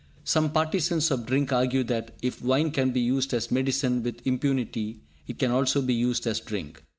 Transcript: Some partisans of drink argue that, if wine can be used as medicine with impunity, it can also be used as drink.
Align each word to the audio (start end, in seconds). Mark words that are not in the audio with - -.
Some 0.23 0.51
partisans 0.51 1.11
of 1.11 1.27
drink 1.27 1.53
argue 1.53 1.83
that, 1.83 2.15
if 2.23 2.41
wine 2.41 2.71
can 2.71 2.89
be 2.89 3.01
used 3.01 3.35
as 3.35 3.51
medicine 3.51 4.01
with 4.01 4.25
impunity, 4.25 4.97
it 5.27 5.37
can 5.37 5.51
also 5.51 5.79
be 5.79 5.93
used 5.93 6.25
as 6.25 6.39
drink. 6.39 6.81